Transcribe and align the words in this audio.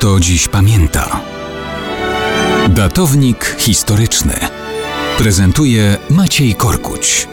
kto 0.00 0.20
dziś 0.20 0.48
pamięta. 0.48 1.20
Datownik 2.68 3.56
historyczny 3.58 4.34
prezentuje 5.18 5.96
Maciej 6.10 6.54
Korkuć. 6.54 7.28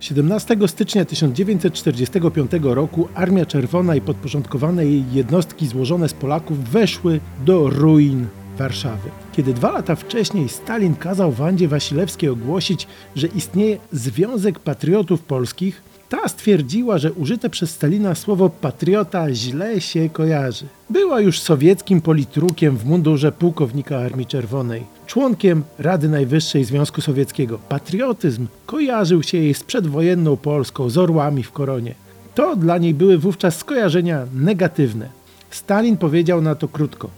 Siedemnastego 0.00 0.68
stycznia 0.68 1.04
1945 1.04 2.50
roku 2.62 3.08
Armia 3.14 3.46
Czerwona 3.46 3.94
i 3.94 4.00
podporządkowane 4.00 4.86
jej 4.86 5.04
jednostki 5.12 5.66
złożone 5.66 6.08
z 6.08 6.14
Polaków 6.14 6.70
weszły 6.70 7.20
do 7.44 7.70
ruin 7.70 8.26
Warszawy. 8.58 9.10
Kiedy 9.32 9.54
dwa 9.54 9.72
lata 9.72 9.94
wcześniej 9.96 10.48
Stalin 10.48 10.94
kazał 10.94 11.32
Wandzie 11.32 11.68
Wasilewskiej 11.68 12.30
ogłosić, 12.30 12.86
że 13.16 13.26
istnieje 13.26 13.78
Związek 13.92 14.58
Patriotów 14.58 15.22
Polskich, 15.22 15.88
ta 16.08 16.28
stwierdziła, 16.28 16.98
że 16.98 17.12
użyte 17.12 17.50
przez 17.50 17.70
Stalina 17.70 18.14
słowo 18.14 18.50
patriota 18.50 19.34
źle 19.34 19.80
się 19.80 20.10
kojarzy. 20.10 20.66
Była 20.90 21.20
już 21.20 21.40
sowieckim 21.40 22.00
politrukiem 22.00 22.76
w 22.76 22.84
mundurze 22.84 23.32
pułkownika 23.32 23.98
Armii 23.98 24.26
Czerwonej, 24.26 24.82
członkiem 25.06 25.64
Rady 25.78 26.08
Najwyższej 26.08 26.64
Związku 26.64 27.00
Sowieckiego. 27.00 27.58
Patriotyzm 27.68 28.46
kojarzył 28.66 29.22
się 29.22 29.38
jej 29.38 29.54
z 29.54 29.64
przedwojenną 29.64 30.36
Polską, 30.36 30.90
z 30.90 30.98
orłami 30.98 31.42
w 31.42 31.52
koronie. 31.52 31.94
To 32.34 32.56
dla 32.56 32.78
niej 32.78 32.94
były 32.94 33.18
wówczas 33.18 33.56
skojarzenia 33.56 34.26
negatywne. 34.34 35.08
Stalin 35.50 35.96
powiedział 35.96 36.40
na 36.40 36.54
to 36.54 36.68
krótko: 36.68 37.10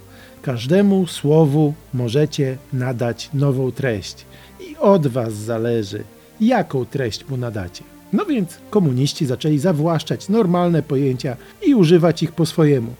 Każdemu 0.42 1.06
słowu 1.06 1.75
możecie 1.95 2.56
nadać 2.72 3.30
nową 3.34 3.72
treść 3.72 4.27
i 4.61 4.77
od 4.77 5.06
was 5.06 5.34
zależy, 5.34 6.05
jaką 6.41 6.84
treść 6.84 7.28
mu 7.28 7.36
nadacie. 7.36 7.84
No 8.12 8.24
więc 8.24 8.59
komuniści 8.70 9.27
zaczęli 9.27 9.59
zawłaszczać 9.59 10.28
normalne 10.28 10.82
pojęcia 10.82 11.37
i 11.66 11.74
używać 11.74 12.22
ich 12.22 12.33
po 12.33 12.47
swojemu. 12.47 12.94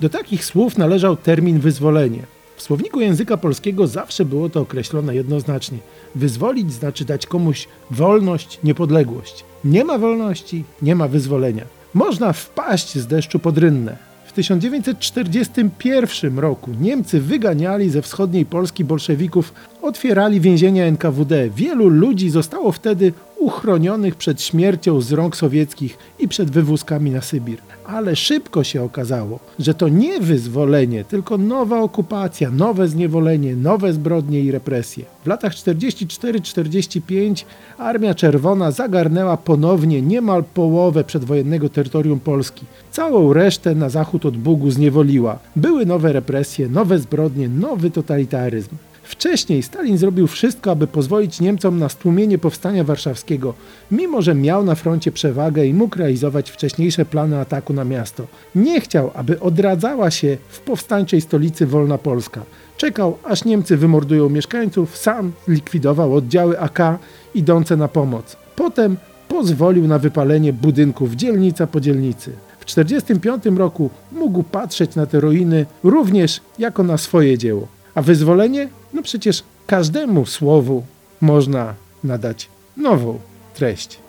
Do 0.00 0.08
takich 0.08 0.44
słów 0.44 0.78
należał 0.78 1.16
termin 1.16 1.58
wyzwolenie. 1.58 2.22
W 2.56 2.62
słowniku 2.62 3.00
języka 3.00 3.36
polskiego 3.36 3.86
zawsze 3.86 4.24
było 4.24 4.48
to 4.48 4.60
określone 4.60 5.14
jednoznacznie. 5.14 5.78
Wyzwolić 6.14 6.72
znaczy 6.72 7.04
dać 7.04 7.26
komuś 7.26 7.68
wolność, 7.90 8.58
niepodległość. 8.64 9.44
Nie 9.64 9.84
ma 9.84 9.98
wolności, 9.98 10.64
nie 10.82 10.94
ma 10.94 11.08
wyzwolenia. 11.08 11.64
Można 11.94 12.32
wpaść 12.32 12.98
z 12.98 13.06
deszczu 13.06 13.38
pod 13.38 13.58
rynnę. 13.58 13.96
W 14.26 14.32
1941 14.32 16.38
roku 16.38 16.70
Niemcy 16.80 17.20
wyganiali 17.20 17.90
ze 17.90 18.02
wschodniej 18.02 18.46
Polski 18.46 18.84
bolszewików, 18.84 19.52
otwierali 19.82 20.40
więzienia 20.40 20.84
NKWD. 20.84 21.50
Wielu 21.50 21.88
ludzi 21.88 22.30
zostało 22.30 22.72
wtedy 22.72 23.12
uchronionych 23.44 24.14
przed 24.14 24.42
śmiercią 24.42 25.00
z 25.00 25.12
rąk 25.12 25.36
sowieckich 25.36 25.98
i 26.18 26.28
przed 26.28 26.50
wywózkami 26.50 27.10
na 27.10 27.20
Sybir. 27.20 27.58
Ale 27.86 28.16
szybko 28.16 28.64
się 28.64 28.82
okazało, 28.82 29.40
że 29.58 29.74
to 29.74 29.88
nie 29.88 30.20
wyzwolenie, 30.20 31.04
tylko 31.04 31.38
nowa 31.38 31.80
okupacja, 31.80 32.50
nowe 32.50 32.88
zniewolenie, 32.88 33.56
nowe 33.56 33.92
zbrodnie 33.92 34.40
i 34.40 34.50
represje. 34.50 35.04
W 35.24 35.26
latach 35.26 35.52
44-45 35.52 37.44
Armia 37.78 38.14
Czerwona 38.14 38.70
zagarnęła 38.70 39.36
ponownie 39.36 40.02
niemal 40.02 40.44
połowę 40.44 41.04
przedwojennego 41.04 41.68
terytorium 41.68 42.20
Polski. 42.20 42.66
Całą 42.90 43.32
resztę 43.32 43.74
na 43.74 43.88
zachód 43.88 44.26
od 44.26 44.36
Bugu 44.36 44.70
zniewoliła. 44.70 45.38
Były 45.56 45.86
nowe 45.86 46.12
represje, 46.12 46.68
nowe 46.68 46.98
zbrodnie, 46.98 47.48
nowy 47.48 47.90
totalitaryzm. 47.90 48.76
Wcześniej 49.04 49.62
Stalin 49.62 49.98
zrobił 49.98 50.26
wszystko, 50.26 50.70
aby 50.70 50.86
pozwolić 50.86 51.40
Niemcom 51.40 51.78
na 51.78 51.88
stłumienie 51.88 52.38
powstania 52.38 52.84
warszawskiego, 52.84 53.54
mimo 53.90 54.22
że 54.22 54.34
miał 54.34 54.64
na 54.64 54.74
froncie 54.74 55.12
przewagę 55.12 55.66
i 55.66 55.74
mógł 55.74 55.98
realizować 55.98 56.50
wcześniejsze 56.50 57.04
plany 57.04 57.38
ataku 57.38 57.72
na 57.72 57.84
miasto. 57.84 58.26
Nie 58.54 58.80
chciał, 58.80 59.10
aby 59.14 59.40
odradzała 59.40 60.10
się 60.10 60.36
w 60.48 60.60
powstańczej 60.60 61.20
stolicy 61.20 61.66
wolna 61.66 61.98
Polska. 61.98 62.42
Czekał, 62.76 63.18
aż 63.24 63.44
Niemcy 63.44 63.76
wymordują 63.76 64.28
mieszkańców, 64.28 64.96
sam 64.96 65.32
likwidował 65.48 66.14
oddziały 66.14 66.60
AK 66.60 66.98
idące 67.34 67.76
na 67.76 67.88
pomoc. 67.88 68.36
Potem 68.56 68.96
pozwolił 69.28 69.86
na 69.88 69.98
wypalenie 69.98 70.52
budynków 70.52 71.14
dzielnica 71.14 71.66
po 71.66 71.80
dzielnicy. 71.80 72.32
W 72.60 72.64
1945 72.64 73.58
roku 73.58 73.90
mógł 74.12 74.42
patrzeć 74.42 74.94
na 74.94 75.06
te 75.06 75.20
ruiny 75.20 75.66
również 75.82 76.40
jako 76.58 76.82
na 76.82 76.98
swoje 76.98 77.38
dzieło. 77.38 77.68
A 77.94 78.02
wyzwolenie? 78.02 78.68
No 78.94 79.02
przecież 79.02 79.42
każdemu 79.66 80.26
słowu 80.26 80.84
można 81.20 81.74
nadać 82.04 82.48
nową 82.76 83.18
treść. 83.54 84.03